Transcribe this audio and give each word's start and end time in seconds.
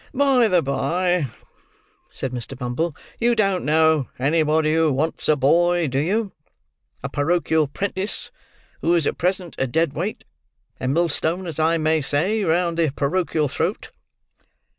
"By 0.15 0.47
the 0.47 0.63
bye," 0.63 1.27
said 2.09 2.31
Mr. 2.31 2.57
Bumble, 2.57 2.95
"you 3.19 3.35
don't 3.35 3.63
know 3.63 4.09
anybody 4.17 4.73
who 4.73 4.91
wants 4.91 5.29
a 5.29 5.35
boy, 5.35 5.87
do 5.87 5.99
you? 5.99 6.31
A 7.03 7.07
porochial 7.07 7.67
'prentis, 7.71 8.31
who 8.81 8.95
is 8.95 9.05
at 9.05 9.19
present 9.19 9.53
a 9.59 9.67
dead 9.67 9.93
weight; 9.93 10.23
a 10.79 10.87
millstone, 10.87 11.45
as 11.45 11.59
I 11.59 11.77
may 11.77 12.01
say, 12.01 12.43
round 12.43 12.79
the 12.79 12.89
porochial 12.89 13.47
throat? 13.47 13.91